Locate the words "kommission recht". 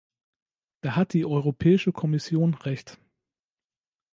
1.91-2.97